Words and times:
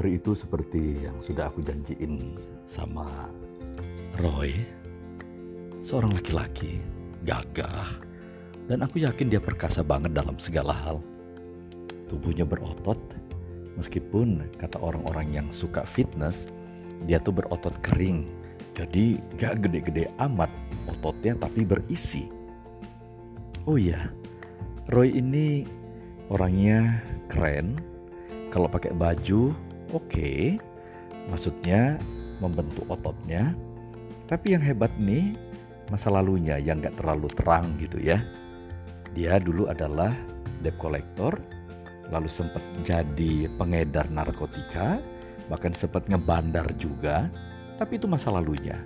Hari 0.00 0.16
itu 0.16 0.32
seperti 0.32 0.96
yang 1.04 1.20
sudah 1.20 1.52
aku 1.52 1.60
janjiin 1.60 2.32
sama 2.64 3.28
Roy, 4.16 4.56
seorang 5.84 6.16
laki-laki 6.16 6.80
gagah, 7.28 8.00
dan 8.64 8.80
aku 8.80 9.04
yakin 9.04 9.28
dia 9.28 9.44
perkasa 9.44 9.84
banget 9.84 10.16
dalam 10.16 10.40
segala 10.40 10.72
hal. 10.72 11.04
Tubuhnya 12.08 12.48
berotot, 12.48 12.96
meskipun 13.76 14.40
kata 14.56 14.80
orang-orang 14.80 15.36
yang 15.36 15.48
suka 15.52 15.84
fitness, 15.84 16.48
dia 17.04 17.20
tuh 17.20 17.36
berotot 17.36 17.76
kering, 17.84 18.24
jadi 18.72 19.20
gak 19.36 19.68
gede-gede 19.68 20.08
amat 20.16 20.48
ototnya 20.88 21.36
tapi 21.36 21.60
berisi. 21.60 22.24
Oh 23.68 23.76
iya, 23.76 24.08
Roy 24.88 25.12
ini 25.12 25.68
orangnya 26.32 27.04
keren, 27.28 27.76
kalau 28.48 28.64
pakai 28.64 28.96
baju 28.96 29.52
oke. 29.94 30.58
Maksudnya 31.30 32.00
membentuk 32.40 32.88
ototnya. 32.88 33.54
Tapi 34.26 34.56
yang 34.56 34.62
hebat 34.62 34.90
nih 34.98 35.36
masa 35.90 36.08
lalunya 36.08 36.56
yang 36.56 36.78
gak 36.78 36.96
terlalu 36.98 37.28
terang 37.34 37.74
gitu 37.82 37.98
ya. 37.98 38.22
Dia 39.12 39.42
dulu 39.42 39.66
adalah 39.66 40.14
debt 40.62 40.78
collector 40.78 41.34
lalu 42.10 42.26
sempat 42.26 42.62
jadi 42.82 43.46
pengedar 43.54 44.10
narkotika 44.10 44.98
bahkan 45.50 45.74
sempat 45.74 46.06
ngebandar 46.06 46.70
juga. 46.78 47.26
Tapi 47.78 47.98
itu 47.98 48.06
masa 48.06 48.30
lalunya. 48.30 48.78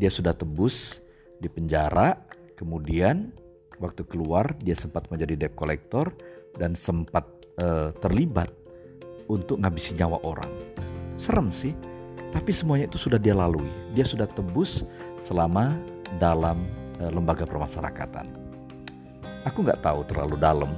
Dia 0.00 0.08
sudah 0.08 0.32
tebus 0.32 0.96
di 1.36 1.52
penjara 1.52 2.16
kemudian 2.56 3.30
waktu 3.78 4.02
keluar 4.08 4.56
dia 4.58 4.74
sempat 4.74 5.06
menjadi 5.12 5.46
debt 5.46 5.54
collector 5.54 6.10
dan 6.56 6.74
sempat 6.74 7.28
uh, 7.60 7.94
terlibat 8.02 8.50
untuk 9.28 9.60
ngabisin 9.60 10.00
nyawa 10.00 10.18
orang. 10.24 10.50
Serem 11.20 11.52
sih, 11.52 11.76
tapi 12.32 12.50
semuanya 12.52 12.88
itu 12.88 12.98
sudah 12.98 13.20
dia 13.20 13.36
lalui. 13.36 13.68
Dia 13.92 14.08
sudah 14.08 14.26
tebus 14.28 14.82
selama 15.22 15.76
dalam 16.16 16.64
e, 16.98 17.08
lembaga 17.12 17.44
permasyarakatan. 17.44 18.26
Aku 19.46 19.64
nggak 19.64 19.80
tahu 19.84 20.04
terlalu 20.08 20.36
dalam 20.40 20.72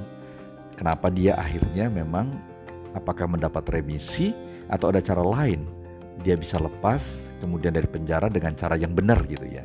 kenapa 0.77 1.09
dia 1.09 1.35
akhirnya 1.39 1.91
memang 1.91 2.31
apakah 2.95 3.27
mendapat 3.31 3.63
remisi 3.71 4.35
atau 4.71 4.91
ada 4.95 5.03
cara 5.03 5.23
lain 5.23 5.81
dia 6.21 6.37
bisa 6.37 6.61
lepas 6.61 7.33
kemudian 7.41 7.73
dari 7.73 7.89
penjara 7.89 8.29
dengan 8.29 8.53
cara 8.53 8.77
yang 8.77 8.93
benar 8.93 9.25
gitu 9.25 9.47
ya. 9.49 9.65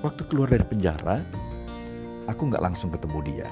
Waktu 0.00 0.24
keluar 0.32 0.48
dari 0.48 0.64
penjara, 0.64 1.20
aku 2.24 2.48
nggak 2.48 2.64
langsung 2.64 2.88
ketemu 2.92 3.18
dia. 3.24 3.48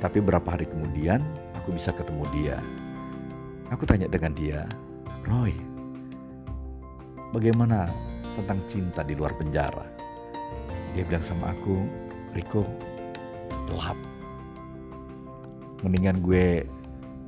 Tapi 0.00 0.22
beberapa 0.24 0.56
hari 0.56 0.64
kemudian 0.68 1.20
aku 1.68 1.76
bisa 1.76 1.92
ketemu 1.92 2.24
dia. 2.32 2.56
Aku 3.68 3.84
tanya 3.84 4.08
dengan 4.08 4.32
dia, 4.32 4.64
Roy, 5.28 5.52
bagaimana 7.36 7.92
tentang 8.40 8.64
cinta 8.72 9.04
di 9.04 9.12
luar 9.12 9.36
penjara? 9.36 9.84
Dia 10.96 11.04
bilang 11.04 11.20
sama 11.20 11.52
aku, 11.52 11.76
Riko, 12.32 12.64
gelap. 13.68 14.00
Mendingan 15.84 16.24
gue 16.24 16.64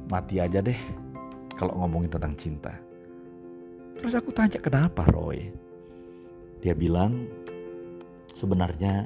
mati 0.09 0.41
aja 0.41 0.65
deh 0.65 0.81
kalau 1.53 1.77
ngomongin 1.85 2.09
tentang 2.09 2.33
cinta. 2.41 2.73
Terus 4.01 4.17
aku 4.17 4.33
tanya 4.33 4.57
kenapa 4.57 5.05
Roy? 5.13 5.53
Dia 6.65 6.73
bilang 6.73 7.29
sebenarnya 8.41 9.05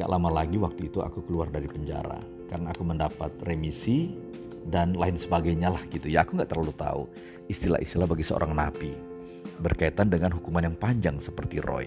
gak 0.00 0.08
lama 0.08 0.32
lagi 0.32 0.56
waktu 0.56 0.88
itu 0.88 1.04
aku 1.04 1.28
keluar 1.28 1.52
dari 1.52 1.68
penjara 1.68 2.39
karena 2.50 2.74
aku 2.74 2.82
mendapat 2.82 3.30
remisi 3.46 4.10
dan 4.66 4.98
lain 4.98 5.14
sebagainya 5.14 5.70
lah 5.70 5.86
gitu 5.88 6.10
ya. 6.10 6.26
Aku 6.26 6.34
nggak 6.34 6.50
terlalu 6.50 6.74
tahu 6.74 7.02
istilah-istilah 7.46 8.10
bagi 8.10 8.26
seorang 8.26 8.52
napi 8.52 8.92
berkaitan 9.62 10.10
dengan 10.10 10.34
hukuman 10.34 10.66
yang 10.66 10.76
panjang 10.76 11.22
seperti 11.22 11.62
Roy. 11.62 11.86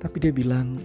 Tapi 0.00 0.16
dia 0.16 0.32
bilang 0.32 0.80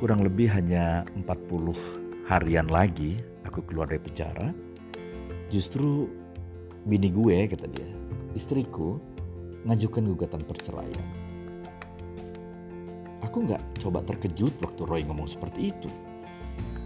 kurang 0.00 0.24
lebih 0.24 0.48
hanya 0.48 1.04
40 1.12 2.26
harian 2.32 2.66
lagi 2.72 3.20
aku 3.44 3.60
keluar 3.68 3.92
dari 3.92 4.00
penjara. 4.00 4.48
Justru 5.52 6.08
bini 6.88 7.12
gue 7.12 7.44
kata 7.44 7.68
dia 7.68 7.86
istriku 8.32 8.96
ngajukan 9.68 10.02
gugatan 10.16 10.42
perceraian. 10.48 11.06
Aku 13.20 13.44
nggak 13.44 13.60
coba 13.84 14.00
terkejut 14.06 14.54
waktu 14.64 14.82
Roy 14.88 15.02
ngomong 15.04 15.28
seperti 15.28 15.74
itu 15.76 15.90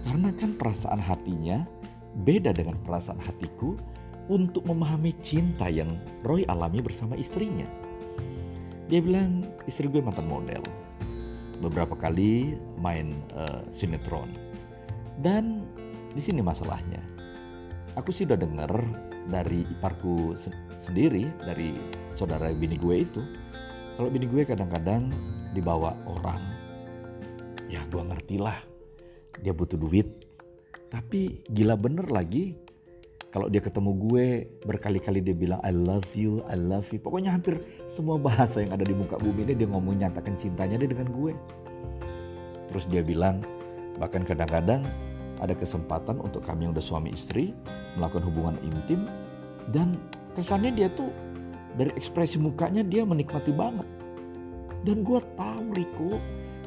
karena 0.05 0.33
kan 0.37 0.57
perasaan 0.57 1.01
hatinya 1.01 1.65
beda 2.25 2.51
dengan 2.57 2.77
perasaan 2.83 3.21
hatiku 3.21 3.77
untuk 4.31 4.63
memahami 4.67 5.15
cinta 5.21 5.67
yang 5.67 5.99
Roy 6.23 6.47
alami 6.47 6.79
bersama 6.79 7.19
istrinya. 7.19 7.67
Dia 8.87 9.03
bilang 9.03 9.47
istri 9.67 9.87
gue 9.91 10.03
mantan 10.03 10.27
model. 10.27 10.63
Beberapa 11.61 11.95
kali 11.99 12.57
main 12.79 13.15
uh, 13.37 13.63
sinetron. 13.75 14.31
Dan 15.21 15.67
di 16.15 16.23
sini 16.23 16.41
masalahnya. 16.41 17.03
Aku 17.99 18.15
sih 18.15 18.25
udah 18.25 18.39
denger 18.39 18.71
dari 19.29 19.67
iparku 19.67 20.39
sendiri, 20.87 21.27
dari 21.43 21.75
saudara 22.15 22.55
bini 22.55 22.79
gue 22.79 22.97
itu. 23.03 23.23
Kalau 23.99 24.09
bini 24.09 24.31
gue 24.31 24.47
kadang-kadang 24.47 25.11
dibawa 25.53 25.93
orang. 26.07 26.41
Ya 27.71 27.83
gue 27.91 28.03
ngerti 28.03 28.41
lah 28.41 28.70
dia 29.41 29.53
butuh 29.57 29.81
duit 29.81 30.29
tapi 30.91 31.47
gila 31.49 31.79
bener 31.79 32.11
lagi 32.11 32.59
kalau 33.31 33.47
dia 33.47 33.63
ketemu 33.63 33.95
gue 33.95 34.27
berkali-kali 34.67 35.23
dia 35.23 35.35
bilang 35.39 35.63
I 35.63 35.71
love 35.71 36.07
you, 36.19 36.43
I 36.51 36.59
love 36.59 36.91
you. 36.91 36.99
Pokoknya 36.99 37.31
hampir 37.31 37.63
semua 37.95 38.19
bahasa 38.19 38.59
yang 38.59 38.75
ada 38.75 38.83
di 38.83 38.91
muka 38.91 39.23
bumi 39.23 39.47
ini 39.47 39.55
dia 39.55 39.71
ngomong 39.71 40.03
nyatakan 40.03 40.35
cintanya 40.43 40.83
dia 40.83 40.91
dengan 40.91 41.07
gue. 41.15 41.33
Terus 42.75 42.85
dia 42.91 43.07
bilang 43.07 43.39
bahkan 44.03 44.27
kadang-kadang 44.27 44.83
ada 45.39 45.55
kesempatan 45.55 46.19
untuk 46.19 46.43
kami 46.43 46.67
yang 46.67 46.75
udah 46.75 46.83
suami 46.83 47.15
istri 47.15 47.55
melakukan 47.95 48.27
hubungan 48.27 48.57
intim 48.67 49.07
dan 49.71 49.95
kesannya 50.35 50.75
dia 50.75 50.89
tuh 50.99 51.15
dari 51.79 51.95
ekspresi 51.95 52.35
mukanya 52.43 52.83
dia 52.83 53.07
menikmati 53.07 53.55
banget. 53.55 53.87
Dan 54.83 55.07
gue 55.07 55.23
tahu 55.39 55.65
Riko 55.71 56.19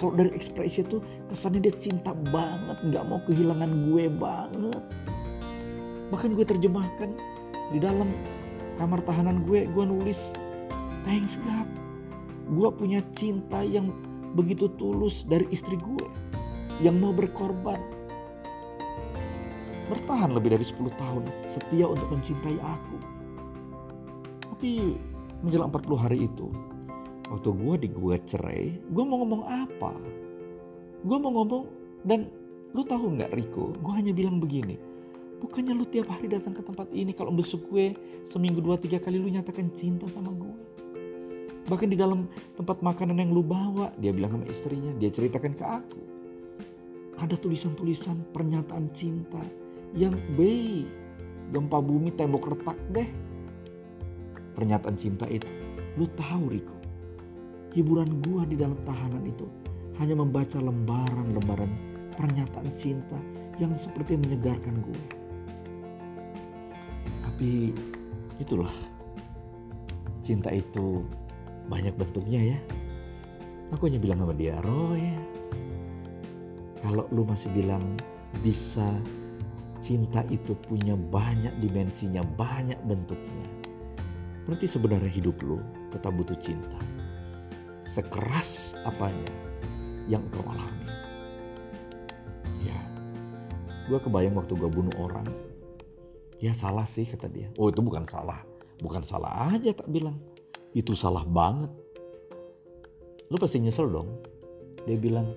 kalau 0.03 0.19
dari 0.19 0.35
ekspresi 0.35 0.83
itu 0.83 0.99
kesannya 1.31 1.63
dia 1.63 1.79
cinta 1.79 2.11
banget, 2.11 2.75
nggak 2.91 3.07
mau 3.07 3.23
kehilangan 3.23 3.71
gue 3.87 4.11
banget. 4.11 4.83
Bahkan 6.11 6.35
gue 6.35 6.43
terjemahkan 6.43 7.15
di 7.71 7.79
dalam 7.79 8.11
kamar 8.75 8.99
tahanan 9.07 9.47
gue, 9.47 9.63
gue 9.63 9.85
nulis, 9.87 10.19
thanks 11.07 11.39
God, 11.47 11.71
gue 12.51 12.69
punya 12.75 12.99
cinta 13.15 13.63
yang 13.63 13.95
begitu 14.35 14.67
tulus 14.75 15.23
dari 15.23 15.47
istri 15.55 15.79
gue 15.79 16.07
yang 16.83 16.99
mau 16.99 17.15
berkorban. 17.15 17.79
Bertahan 19.87 20.35
lebih 20.35 20.59
dari 20.59 20.67
10 20.67 20.99
tahun 20.99 21.23
setia 21.47 21.87
untuk 21.87 22.11
mencintai 22.11 22.59
aku. 22.59 22.97
Tapi 24.51 24.99
menjelang 25.39 25.71
40 25.71 25.95
hari 25.95 26.27
itu, 26.27 26.51
waktu 27.31 27.50
gue 27.51 27.75
di 27.84 27.89
gue 27.91 28.16
cerai 28.28 28.75
gue 28.91 29.03
mau 29.03 29.22
ngomong 29.23 29.44
apa? 29.47 29.94
Gue 31.03 31.17
mau 31.19 31.31
ngomong 31.35 31.63
dan 32.07 32.31
lu 32.72 32.84
tahu 32.88 33.19
nggak 33.19 33.31
Riko? 33.35 33.75
Gue 33.79 33.94
hanya 33.95 34.16
bilang 34.16 34.39
begini 34.39 34.94
bukannya 35.44 35.75
lu 35.75 35.83
tiap 35.91 36.07
hari 36.07 36.31
datang 36.31 36.56
ke 36.56 36.63
tempat 36.63 36.88
ini 36.95 37.12
kalau 37.12 37.35
besok 37.35 37.67
gue 37.67 37.91
seminggu 38.31 38.63
dua 38.63 38.79
tiga 38.79 38.95
kali 38.95 39.19
lu 39.19 39.28
nyatakan 39.28 39.67
cinta 39.75 40.07
sama 40.07 40.31
gue 40.31 40.56
bahkan 41.67 41.91
di 41.91 42.00
dalam 42.00 42.31
tempat 42.56 42.79
makanan 42.79 43.19
yang 43.19 43.35
lu 43.35 43.44
bawa 43.44 43.91
dia 44.00 44.16
bilang 44.16 44.39
sama 44.39 44.47
istrinya 44.47 44.91
dia 45.00 45.07
ceritakan 45.07 45.53
ke 45.56 45.63
aku. 45.63 46.01
Ada 47.24 47.39
tulisan-tulisan 47.39 48.19
pernyataan 48.36 48.92
cinta 48.92 49.39
yang 49.95 50.12
baik 50.36 50.92
gempa 51.56 51.80
bumi 51.80 52.12
tembok 52.19 52.51
retak 52.51 52.75
deh. 52.92 53.07
Pernyataan 54.59 55.00
cinta 55.00 55.24
itu. 55.31 55.47
Lu 55.95 56.03
tahu 56.19 56.51
Riko 56.51 56.82
hiburan 57.73 58.21
gua 58.25 58.45
di 58.45 58.55
dalam 58.55 58.77
tahanan 58.85 59.25
itu 59.25 59.49
hanya 59.97 60.17
membaca 60.17 60.57
lembaran-lembaran 60.57 61.69
pernyataan 62.13 62.69
cinta 62.77 63.17
yang 63.61 63.73
seperti 63.77 64.17
menyegarkan 64.17 64.81
gue. 64.81 65.03
Tapi 67.25 67.73
itulah 68.41 68.73
cinta 70.25 70.49
itu 70.49 71.05
banyak 71.69 71.93
bentuknya 71.97 72.57
ya. 72.57 72.59
Aku 73.73 73.89
hanya 73.89 73.97
bilang 73.97 74.21
sama 74.21 74.37
dia, 74.37 74.57
Roy, 74.61 75.01
kalau 76.85 77.09
lu 77.09 77.25
masih 77.25 77.49
bilang 77.57 77.81
bisa 78.45 78.85
cinta 79.81 80.21
itu 80.29 80.53
punya 80.69 80.93
banyak 80.93 81.53
dimensinya, 81.57 82.21
banyak 82.37 82.77
bentuknya. 82.85 83.45
Berarti 84.45 84.69
sebenarnya 84.69 85.09
hidup 85.09 85.41
lu 85.41 85.57
tetap 85.89 86.13
butuh 86.13 86.37
cinta 86.37 86.93
sekeras 87.94 88.74
apanya 88.84 89.31
yang 90.10 90.25
kau 90.34 90.42
alami. 90.50 90.90
Ya, 92.66 92.80
gue 93.88 94.00
kebayang 94.01 94.36
waktu 94.36 94.57
gue 94.57 94.68
bunuh 94.68 94.95
orang, 94.98 95.30
Ya 96.44 96.51
salah 96.51 96.84
sih 96.84 97.07
kata 97.07 97.31
dia. 97.31 97.48
Oh 97.56 97.72
itu 97.72 97.80
bukan 97.80 98.04
salah. 98.04 98.44
Bukan 98.84 99.00
salah 99.07 99.48
aja 99.48 99.72
tak 99.72 99.88
bilang. 99.88 100.19
Itu 100.75 100.92
salah 100.92 101.24
banget. 101.24 101.72
Lu 103.31 103.40
pasti 103.40 103.63
nyesel 103.63 103.88
dong. 103.88 104.12
Dia 104.84 105.00
bilang 105.00 105.31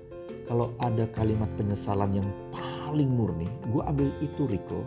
kalau 0.51 0.75
ada 0.83 1.07
kalimat 1.15 1.47
penyesalan 1.55 2.11
yang 2.11 2.27
paling 2.51 3.07
murni, 3.07 3.47
gue 3.71 3.83
ambil 3.87 4.11
itu 4.19 4.51
Rico. 4.51 4.83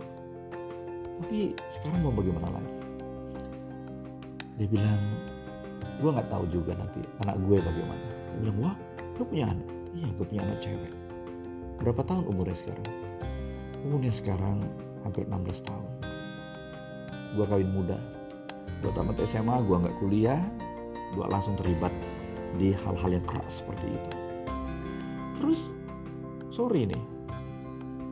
Tapi 1.24 1.56
sekarang 1.80 2.04
mau 2.04 2.12
bagaimana 2.12 2.52
lagi? 2.52 2.76
Dia 4.60 4.68
bilang, 4.68 5.00
gue 6.00 6.10
nggak 6.10 6.30
tahu 6.32 6.48
juga 6.48 6.72
nanti 6.80 7.04
anak 7.28 7.36
gue 7.44 7.58
bagaimana. 7.60 8.06
Dia 8.08 8.40
bilang, 8.40 8.58
wah, 8.64 8.76
lu 9.20 9.24
punya 9.28 9.46
anak? 9.52 9.68
Iya, 9.92 10.08
gue 10.16 10.26
punya 10.26 10.42
anak 10.48 10.58
cewek. 10.64 10.94
Berapa 11.84 12.02
tahun 12.08 12.24
umurnya 12.32 12.58
sekarang? 12.60 12.88
Umurnya 13.84 14.14
sekarang 14.16 14.58
hampir 15.04 15.24
16 15.28 15.68
tahun. 15.68 15.92
Gue 17.36 17.46
kawin 17.48 17.70
muda. 17.72 18.00
Gue 18.80 18.92
tamat 18.96 19.20
SMA, 19.28 19.56
gue 19.68 19.76
nggak 19.76 19.96
kuliah, 20.00 20.40
gue 21.12 21.26
langsung 21.28 21.60
terlibat 21.60 21.92
di 22.56 22.72
hal-hal 22.72 23.20
yang 23.20 23.26
keras 23.28 23.60
seperti 23.60 23.92
itu. 23.92 24.12
Terus, 25.40 25.60
sorry 26.56 26.88
nih, 26.88 27.04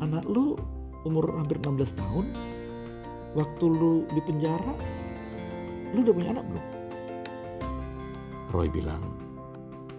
anak 0.03 0.27
lu 0.27 0.59
umur 1.07 1.31
hampir 1.39 1.55
16 1.63 1.95
tahun, 1.95 2.25
waktu 3.31 3.63
lu 3.63 4.03
di 4.11 4.21
penjara, 4.27 4.75
lu 5.95 6.03
udah 6.03 6.13
punya 6.13 6.29
anak 6.35 6.45
belum? 6.51 6.76
Roy 8.55 8.71
bilang, 8.71 9.03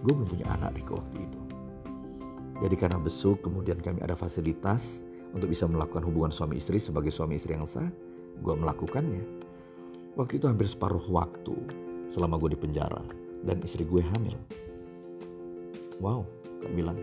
gue 0.01 0.09
belum 0.09 0.25
punya 0.25 0.47
anak 0.57 0.73
di 0.73 0.81
waktu 0.89 1.17
itu. 1.21 1.41
Jadi 2.59 2.75
karena 2.75 2.97
besuk, 2.99 3.45
kemudian 3.45 3.77
kami 3.79 4.01
ada 4.01 4.17
fasilitas 4.17 5.05
untuk 5.31 5.53
bisa 5.53 5.69
melakukan 5.69 6.01
hubungan 6.03 6.33
suami 6.33 6.57
istri 6.57 6.81
sebagai 6.81 7.13
suami 7.13 7.37
istri 7.37 7.53
yang 7.53 7.69
sah, 7.69 7.85
gue 8.41 8.53
melakukannya. 8.57 9.23
Waktu 10.17 10.41
itu 10.41 10.45
hampir 10.49 10.67
separuh 10.67 11.05
waktu 11.13 11.55
selama 12.09 12.41
gue 12.41 12.57
di 12.57 12.59
penjara 12.59 12.99
dan 13.45 13.61
istri 13.61 13.85
gue 13.85 14.01
hamil. 14.01 14.35
Wow, 16.01 16.25
kak 16.65 16.73
bilang, 16.73 16.97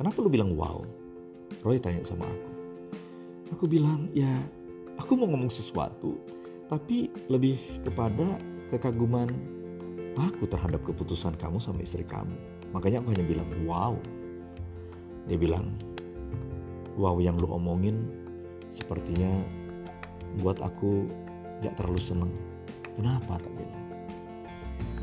kenapa 0.00 0.16
lu 0.24 0.32
bilang 0.32 0.56
wow? 0.56 0.82
Roy 1.62 1.78
tanya 1.78 2.02
sama 2.02 2.26
aku. 2.26 2.50
Aku 3.54 3.64
bilang, 3.70 4.10
ya 4.16 4.42
aku 4.98 5.14
mau 5.14 5.30
ngomong 5.30 5.52
sesuatu, 5.52 6.18
tapi 6.66 7.12
lebih 7.30 7.60
kepada 7.86 8.40
kekaguman 8.74 9.30
aku 10.16 10.48
terhadap 10.48 10.80
keputusan 10.82 11.36
kamu 11.36 11.60
sama 11.60 11.84
istri 11.84 12.02
kamu. 12.02 12.32
Makanya 12.72 13.04
aku 13.04 13.12
hanya 13.12 13.24
bilang, 13.24 13.48
wow. 13.68 13.94
Dia 15.28 15.36
bilang, 15.36 15.76
wow 16.96 17.20
yang 17.20 17.36
lu 17.36 17.50
omongin 17.52 18.08
sepertinya 18.72 19.30
buat 20.40 20.60
aku 20.64 21.08
gak 21.60 21.76
terlalu 21.76 22.00
seneng. 22.00 22.32
Kenapa 22.96 23.36
tak 23.36 23.52
bilang? 23.56 23.84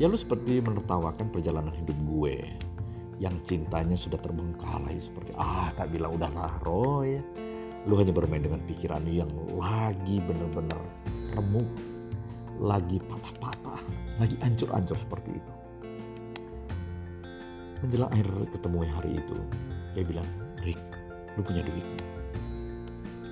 Ya 0.02 0.10
lu 0.10 0.18
seperti 0.18 0.58
menertawakan 0.58 1.30
perjalanan 1.30 1.70
hidup 1.70 1.94
gue 2.02 2.34
yang 3.22 3.34
cintanya 3.46 3.94
sudah 3.94 4.18
terbengkalai 4.18 4.98
seperti 4.98 5.30
ah 5.38 5.70
tak 5.78 5.94
bilang 5.94 6.18
udahlah 6.18 6.50
Roy 6.66 7.22
lu 7.86 7.94
hanya 8.00 8.10
bermain 8.10 8.42
dengan 8.42 8.58
pikiran 8.66 9.06
yang 9.06 9.30
lagi 9.54 10.18
bener-bener 10.24 10.80
remuk 11.36 11.68
lagi 12.64 12.96
patah-patah 13.04 13.80
lagi 14.16 14.40
ancur-ancur 14.40 14.96
seperti 14.96 15.36
itu. 15.36 15.52
Menjelang 17.84 18.08
akhir 18.08 18.28
ketemu 18.56 18.76
hari 18.88 19.12
itu 19.20 19.36
dia 19.92 20.04
bilang 20.08 20.28
Rick 20.64 20.80
lu 21.36 21.44
punya 21.44 21.60
duit. 21.60 21.86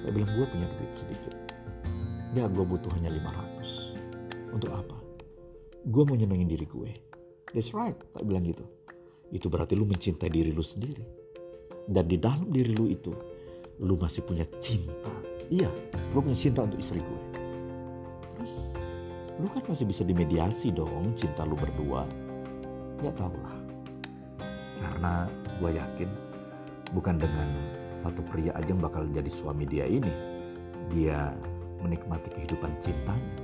Dia 0.05 0.13
bilang 0.13 0.31
gue 0.37 0.45
punya 0.45 0.67
duit 0.69 0.93
sedikit. 0.93 1.35
Ya 2.37 2.45
gue 2.45 2.65
butuh 2.65 2.93
hanya 3.01 3.09
500 3.09 4.53
untuk 4.53 4.71
apa? 4.77 4.97
Gue 5.89 6.03
mau 6.05 6.13
nyenengin 6.13 6.53
diri 6.53 6.69
gue. 6.69 6.93
That's 7.57 7.73
right 7.73 7.97
tak 8.13 8.29
bilang 8.29 8.45
gitu. 8.45 8.69
Itu 9.33 9.49
berarti 9.49 9.73
lu 9.73 9.89
mencintai 9.89 10.29
diri 10.29 10.53
lu 10.53 10.61
sendiri. 10.61 11.25
Dan 11.89 12.05
di 12.07 12.21
dalam 12.21 12.53
diri 12.53 12.77
lu 12.77 12.87
itu, 12.87 13.11
lu 13.83 13.99
masih 13.99 14.23
punya 14.23 14.47
cinta. 14.63 15.11
Iya, 15.51 15.73
gue 16.15 16.21
punya 16.21 16.39
cinta 16.39 16.63
untuk 16.63 16.79
istri 16.79 17.01
gue. 17.03 17.42
Lu 19.43 19.51
kan 19.51 19.63
masih 19.67 19.91
bisa 19.91 20.07
dimediasi 20.07 20.71
dong 20.71 21.19
cinta 21.19 21.43
lu 21.43 21.59
berdua. 21.59 22.07
Gak 23.03 23.19
tau 23.19 23.35
lah. 23.43 23.59
Karena 24.79 25.27
gue 25.59 25.71
yakin 25.75 26.11
bukan 26.95 27.19
dengan 27.19 27.51
satu 27.99 28.23
pria 28.23 28.55
aja 28.55 28.71
yang 28.71 28.79
bakal 28.79 29.03
jadi 29.11 29.27
suami 29.35 29.67
dia 29.67 29.91
ini. 29.91 30.15
Dia 30.95 31.35
menikmati 31.83 32.31
kehidupan 32.31 32.71
cintanya. 32.87 33.35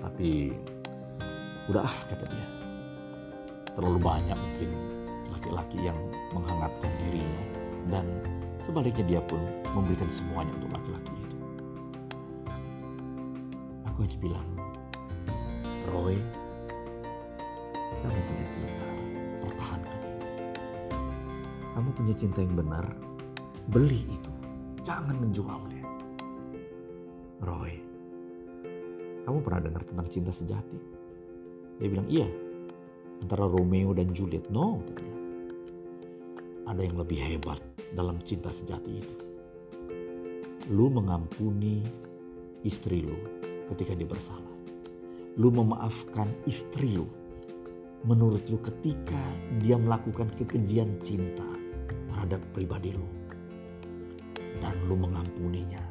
Tapi 0.00 0.56
udah 1.68 1.84
ah 1.84 1.96
kata 2.08 2.24
dia 2.30 2.46
terlalu 3.76 4.00
banyak 4.00 4.38
mungkin 4.38 4.70
laki-laki 5.28 5.78
yang 5.84 5.98
menghangatkan 6.32 6.88
dirinya 7.04 7.42
dan 7.92 8.08
sebaliknya 8.64 9.04
dia 9.04 9.20
pun 9.28 9.38
memberikan 9.76 10.08
semuanya 10.16 10.48
untuk 10.56 10.72
laki-laki 10.72 11.12
itu. 11.12 11.36
Aku 13.92 13.98
aja 14.08 14.16
bilang, 14.16 14.48
Roy, 15.86 16.18
kamu 18.02 18.18
punya 18.18 18.46
cinta, 18.50 18.88
pertahankan. 19.46 20.00
Kamu 21.76 21.88
punya 21.94 22.14
cinta 22.18 22.38
yang 22.42 22.54
benar, 22.58 22.86
beli 23.70 24.02
itu, 24.10 24.32
jangan 24.82 25.14
menjualnya. 25.22 25.86
Roy, 27.38 27.78
kamu 29.26 29.38
pernah 29.46 29.60
dengar 29.62 29.82
tentang 29.86 30.08
cinta 30.10 30.32
sejati? 30.34 30.78
Dia 31.78 31.88
bilang, 31.92 32.08
iya, 32.10 32.26
antara 33.22 33.46
Romeo 33.46 33.94
dan 33.94 34.10
Juliet. 34.10 34.48
No, 34.50 34.82
ada 36.66 36.82
yang 36.82 36.98
lebih 36.98 37.20
hebat 37.22 37.62
dalam 37.94 38.18
cinta 38.26 38.50
sejati 38.50 38.92
itu. 38.98 39.14
Lu 40.74 40.90
mengampuni 40.90 41.86
istri 42.66 43.06
lu 43.06 43.14
ketika 43.70 43.94
dia 43.94 44.08
bersalah. 44.08 44.55
Lu 45.36 45.52
memaafkan 45.52 46.32
istri 46.48 46.96
lu 46.96 47.04
menurut 48.08 48.40
lu 48.48 48.56
ketika 48.64 49.20
dia 49.60 49.76
melakukan 49.76 50.32
kekejian 50.40 50.96
cinta 51.04 51.44
terhadap 52.08 52.40
pribadi 52.56 52.96
lu. 52.96 53.04
Dan 54.64 54.72
lu 54.88 54.96
mengampuninya 54.96 55.84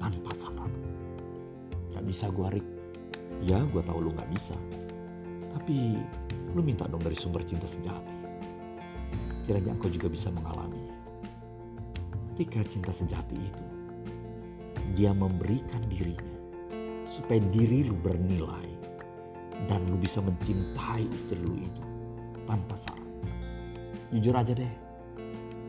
tanpa 0.00 0.32
syarat. 0.40 0.72
Gak 1.92 2.04
bisa 2.08 2.32
gua 2.32 2.48
Rik. 2.48 2.64
Ya 3.44 3.60
gua 3.68 3.84
tahu 3.84 4.08
lu 4.08 4.10
gak 4.16 4.32
bisa. 4.32 4.56
Tapi 5.52 6.00
lu 6.56 6.64
minta 6.64 6.88
dong 6.88 7.04
dari 7.04 7.20
sumber 7.20 7.44
cinta 7.44 7.68
sejati. 7.68 8.16
Kiranya 9.44 9.76
engkau 9.76 9.92
juga 9.92 10.08
bisa 10.08 10.32
mengalami. 10.32 10.88
Ketika 12.32 12.64
cinta 12.64 12.92
sejati 12.96 13.36
itu, 13.36 13.64
dia 14.96 15.12
memberikan 15.12 15.84
dirinya 15.90 16.37
supaya 17.08 17.40
diri 17.50 17.88
lu 17.88 17.96
bernilai 17.98 18.68
dan 19.66 19.82
lu 19.90 19.96
bisa 19.98 20.22
mencintai 20.22 21.08
istri 21.10 21.40
lu 21.40 21.56
itu 21.58 21.82
tanpa 22.46 22.76
syarat. 22.86 23.10
Jujur 24.14 24.34
aja 24.36 24.52
deh, 24.54 24.72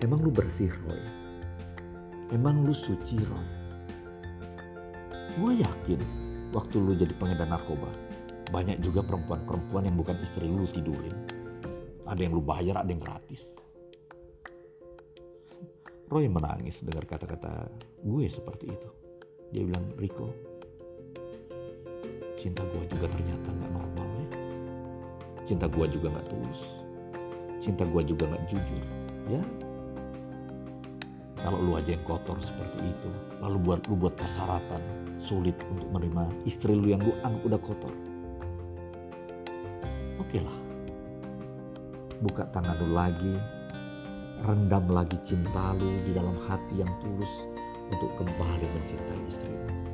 emang 0.05 0.23
lu 0.23 0.31
bersih 0.31 0.71
Roy? 0.85 1.03
Emang 2.31 2.63
lu 2.63 2.71
suci 2.71 3.17
Roy? 3.19 3.49
Gue 5.39 5.59
yakin 5.59 5.99
waktu 6.51 6.75
lu 6.77 6.93
jadi 6.95 7.13
pengedar 7.17 7.47
narkoba, 7.47 7.89
banyak 8.49 8.79
juga 8.83 9.03
perempuan-perempuan 9.03 9.87
yang 9.87 9.97
bukan 9.97 10.17
istri 10.23 10.47
lu 10.47 10.67
tidurin. 10.71 11.15
Ada 12.09 12.25
yang 12.25 12.33
lu 12.37 12.41
bayar, 12.41 12.81
ada 12.81 12.89
yang 12.89 13.01
gratis. 13.01 13.45
Roy 16.09 16.25
menangis 16.25 16.81
dengar 16.81 17.05
kata-kata 17.05 17.69
gue 18.01 18.25
seperti 18.25 18.65
itu. 18.73 18.89
Dia 19.53 19.61
bilang, 19.65 19.93
Rico, 19.93 20.33
cinta 22.39 22.63
gue 22.63 22.83
juga 22.87 23.05
ternyata 23.11 23.47
gak 23.51 23.71
normal 23.75 24.07
ya. 24.07 24.27
Cinta 25.43 25.65
gue 25.67 25.85
juga 25.91 26.07
gak 26.15 26.27
tulus. 26.31 26.61
Cinta 27.59 27.83
gue 27.83 28.01
juga 28.07 28.23
gak 28.31 28.43
jujur. 28.47 28.83
Ya, 29.29 29.43
kalau 31.43 31.61
lu 31.61 31.77
aja 31.77 31.93
yang 31.93 32.05
kotor 32.07 32.39
seperti 32.41 32.81
itu, 32.81 33.09
lalu 33.43 33.61
buat 33.61 33.79
lu 33.85 33.93
buat 33.99 34.15
persyaratan 34.17 34.81
sulit 35.19 35.53
untuk 35.69 35.91
menerima 35.93 36.23
istri 36.47 36.73
lu 36.73 36.89
yang 36.89 37.03
lu 37.03 37.13
anggap 37.21 37.43
udah 37.45 37.61
kotor 37.61 37.93
oke 40.29 40.39
lah. 40.45 40.57
Buka 42.21 42.45
tangan 42.53 42.77
lu 42.77 42.93
lagi, 42.93 43.33
rendam 44.45 44.85
lagi 44.93 45.17
cinta 45.25 45.73
lu 45.73 45.89
di 46.05 46.13
dalam 46.13 46.37
hati 46.45 46.85
yang 46.85 46.91
tulus 47.01 47.33
untuk 47.89 48.13
kembali 48.21 48.65
mencintai 48.69 49.21
istrimu. 49.25 49.88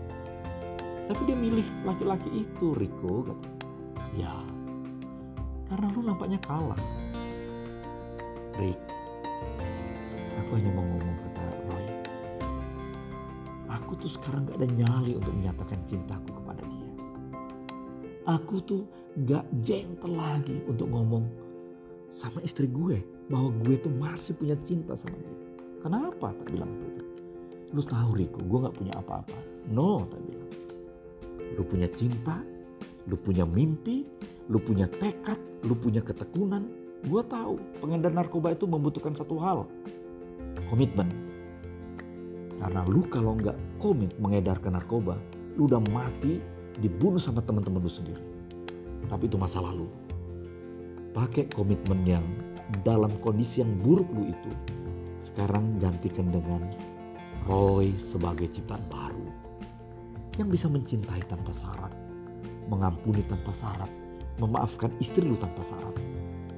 Tapi 1.05 1.21
dia 1.29 1.37
milih 1.37 1.67
laki-laki 1.85 2.29
itu, 2.45 2.73
Rico. 2.73 3.29
Kata. 3.29 3.49
Ya, 4.15 4.31
karena 5.69 5.91
lu 5.91 6.01
nampaknya 6.07 6.39
kalah. 6.45 6.79
Rick, 8.55 8.79
aku 10.39 10.51
hanya 10.55 10.71
mau 10.71 10.85
ngomong 10.87 11.17
kata 11.27 11.43
Roy. 11.67 11.85
Aku 13.67 13.91
tuh 13.99 14.07
sekarang 14.07 14.47
gak 14.47 14.63
ada 14.63 14.69
nyali 14.71 15.19
untuk 15.19 15.35
menyatakan 15.35 15.79
cintaku 15.91 16.31
kepada 16.39 16.63
dia. 16.63 16.91
Aku 18.31 18.63
tuh 18.63 18.87
gak 19.27 19.43
gentle 19.59 20.15
lagi 20.15 20.63
untuk 20.71 20.87
ngomong 20.87 21.27
sama 22.15 22.39
istri 22.47 22.71
gue 22.71 23.03
bahwa 23.27 23.51
gue 23.67 23.75
tuh 23.83 23.91
masih 23.91 24.31
punya 24.39 24.55
cinta 24.63 24.95
sama 24.95 25.19
dia. 25.19 25.39
Kenapa 25.83 26.31
tak 26.31 26.55
bilang 26.55 26.71
itu? 26.79 27.03
Lu 27.75 27.83
tahu 27.83 28.15
Riko, 28.15 28.39
gue 28.39 28.59
gak 28.63 28.75
punya 28.79 28.93
apa-apa. 28.95 29.35
No, 29.67 30.07
bilang. 30.07 30.34
Lu 31.55 31.63
punya 31.63 31.87
cinta, 31.95 32.43
lu 33.07 33.15
punya 33.15 33.47
mimpi, 33.47 34.03
lu 34.51 34.59
punya 34.59 34.91
tekad, 34.91 35.39
lu 35.63 35.73
punya 35.73 36.03
ketekunan. 36.03 36.67
Gue 37.07 37.21
tahu 37.31 37.61
pengedar 37.79 38.11
narkoba 38.11 38.51
itu 38.51 38.67
membutuhkan 38.67 39.15
satu 39.15 39.39
hal, 39.39 39.63
komitmen. 40.67 41.07
Karena 42.59 42.81
lu 42.87 43.05
kalau 43.07 43.37
nggak 43.37 43.55
komit 43.79 44.11
mengedarkan 44.19 44.75
narkoba, 44.75 45.15
lu 45.55 45.69
udah 45.69 45.79
mati 45.93 46.41
dibunuh 46.81 47.21
sama 47.21 47.39
teman-teman 47.45 47.83
lu 47.83 47.91
sendiri. 47.91 48.23
Tapi 49.05 49.29
itu 49.29 49.37
masa 49.37 49.61
lalu. 49.61 49.85
Pakai 51.13 51.47
komitmen 51.53 52.03
yang 52.03 52.25
dalam 52.83 53.13
kondisi 53.21 53.61
yang 53.63 53.71
buruk 53.79 54.09
lu 54.11 54.33
itu, 54.33 54.51
sekarang 55.31 55.77
gantikan 55.79 56.27
dengan 56.27 56.59
Roy 57.45 57.93
sebagai 58.09 58.49
ciptaan 58.49 58.81
baru 58.89 59.44
yang 60.35 60.51
bisa 60.51 60.67
mencintai 60.67 61.23
tanpa 61.31 61.51
syarat, 61.55 61.93
mengampuni 62.67 63.23
tanpa 63.27 63.55
syarat, 63.55 63.91
memaafkan 64.39 64.91
istri 64.99 65.23
lu 65.23 65.39
tanpa 65.39 65.63
syarat. 65.63 65.95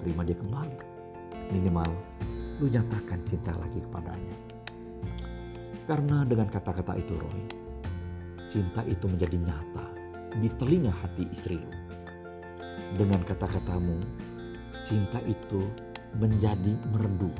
Terima 0.01 0.25
dia 0.25 0.37
kembali. 0.37 0.77
Minimal 1.53 1.89
lu 2.57 2.65
nyatakan 2.73 3.21
cinta 3.29 3.53
lagi 3.53 3.77
kepadanya. 3.77 4.35
Karena 5.85 6.25
dengan 6.27 6.49
kata-kata 6.51 6.99
itu 6.99 7.15
Roy, 7.15 7.43
cinta 8.49 8.81
itu 8.83 9.05
menjadi 9.07 9.37
nyata 9.39 9.85
di 10.41 10.49
telinga 10.57 10.91
hati 10.91 11.23
istri 11.31 11.55
lu. 11.61 11.71
Dengan 12.97 13.21
kata-katamu, 13.23 13.97
cinta 14.89 15.21
itu 15.23 15.63
menjadi 16.17 16.75
meredup 16.91 17.35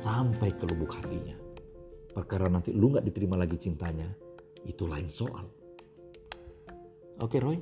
sampai 0.00 0.54
ke 0.54 0.64
lubuk 0.64 0.96
hatinya. 0.96 1.36
Perkara 2.14 2.50
nanti 2.50 2.74
lu 2.74 2.90
gak 2.94 3.06
diterima 3.06 3.38
lagi 3.38 3.58
cintanya, 3.60 4.06
itu 4.66 4.86
lain 4.88 5.06
soal. 5.10 5.57
Oke 7.18 7.42
Roy, 7.42 7.58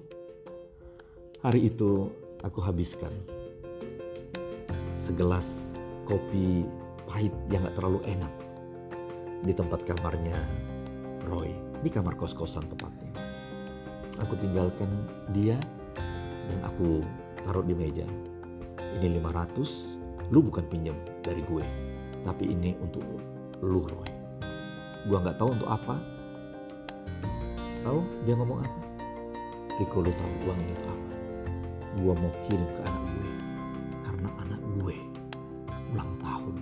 hari 1.41 1.73
itu 1.73 2.13
aku 2.45 2.61
habiskan 2.61 3.09
segelas 5.01 5.49
kopi 6.05 6.69
pahit 7.09 7.33
yang 7.49 7.65
gak 7.65 7.81
terlalu 7.81 8.05
enak 8.05 8.29
di 9.49 9.57
tempat 9.57 9.81
kamarnya 9.89 10.37
Roy, 11.25 11.57
di 11.81 11.89
kamar 11.89 12.21
kos-kosan 12.21 12.69
tepatnya. 12.69 13.17
Aku 14.29 14.37
tinggalkan 14.37 14.93
dia 15.33 15.57
dan 16.53 16.61
aku 16.61 17.01
taruh 17.41 17.65
di 17.65 17.73
meja. 17.73 18.05
Ini 19.01 19.09
500, 19.25 20.37
lu 20.37 20.45
bukan 20.45 20.69
pinjam 20.69 21.01
dari 21.25 21.41
gue, 21.49 21.65
tapi 22.29 22.53
ini 22.53 22.77
untuk 22.85 23.09
lu 23.65 23.81
Roy. 23.89 24.13
Gua 25.09 25.25
nggak 25.25 25.41
tahu 25.41 25.49
untuk 25.57 25.73
apa. 25.73 25.97
Tahu 27.81 28.05
dia 28.29 28.37
ngomong 28.37 28.61
apa? 28.61 28.86
Riko 29.77 30.01
lu 30.01 30.09
tahu 30.09 30.33
uang 30.49 30.57
untuk 30.57 30.89
apa? 30.89 31.15
Gua 32.01 32.13
mau 32.17 32.33
kirim 32.49 32.65
ke 32.65 32.81
anak 32.81 33.05
gue. 33.13 33.33
Karena 34.09 34.29
anak 34.41 34.61
gue 34.81 34.97
ulang 35.93 36.13
tahun. 36.17 36.55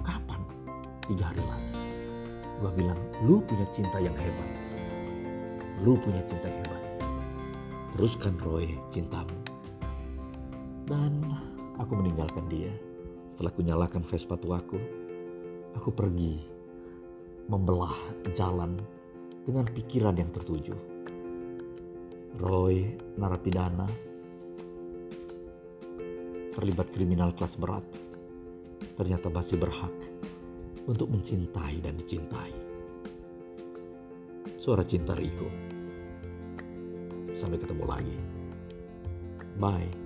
Kapan? 0.00 0.40
Tiga 1.04 1.24
hari 1.28 1.44
lagi. 1.44 1.72
Gua 2.64 2.70
bilang, 2.72 3.00
lu 3.28 3.44
punya 3.44 3.68
cinta 3.76 4.00
yang 4.00 4.16
hebat. 4.16 4.50
Lu 5.84 5.92
punya 6.00 6.24
cinta 6.24 6.48
yang 6.48 6.64
hebat. 6.64 6.82
Teruskan 7.92 8.40
Roy 8.40 8.80
cintamu. 8.88 9.36
Dan 10.88 11.20
aku 11.76 12.00
meninggalkan 12.00 12.48
dia. 12.48 12.72
Setelah 13.36 13.52
aku 13.52 13.60
nyalakan 13.60 14.02
Vespa 14.08 14.40
tuaku, 14.40 14.80
aku 15.76 15.92
pergi 15.92 16.40
membelah 17.44 17.92
jalan 18.32 18.80
dengan 19.44 19.68
pikiran 19.68 20.16
yang 20.16 20.32
tertuju. 20.32 20.93
Roy, 22.44 22.92
narapidana, 23.16 23.88
terlibat 26.52 26.92
kriminal 26.92 27.32
kelas 27.32 27.56
berat, 27.56 27.80
ternyata 29.00 29.32
masih 29.32 29.56
berhak 29.56 29.96
untuk 30.84 31.08
mencintai 31.08 31.80
dan 31.80 31.96
dicintai. 31.96 32.52
Suara 34.60 34.84
cinta 34.84 35.16
Riko. 35.16 35.48
Sampai 37.32 37.56
ketemu 37.56 37.84
lagi. 37.88 38.18
Bye. 39.56 40.03